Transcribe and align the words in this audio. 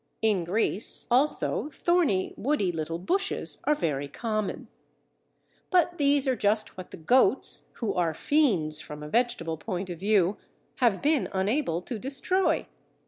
In 0.23 0.45
Greece, 0.45 1.05
also, 1.11 1.69
thorny, 1.69 2.33
woody 2.35 2.71
little 2.71 2.97
bushes 2.97 3.59
are 3.65 3.75
very 3.75 4.07
common. 4.07 4.67
But 5.69 5.99
these 5.99 6.27
are 6.27 6.35
just 6.35 6.75
what 6.75 6.89
the 6.89 6.97
goats, 6.97 7.69
who 7.75 7.93
are 7.93 8.15
fiends 8.15 8.81
from 8.81 9.03
a 9.03 9.07
vegetable 9.09 9.57
point 9.57 9.91
of 9.91 9.99
view, 9.99 10.37
have 10.77 11.03
been 11.03 11.29
unable 11.33 11.83
to 11.83 11.99
destroy. 11.99 12.65